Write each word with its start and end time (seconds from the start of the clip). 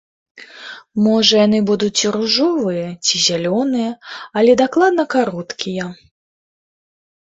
Можа 1.07 1.33
яны 1.47 1.59
будуць 1.69 1.99
і 2.05 2.15
ружовыя, 2.17 2.87
ці 3.05 3.23
зялёныя, 3.29 3.91
але 4.43 4.51
дакладна 4.67 5.03
кароткія. 5.17 5.83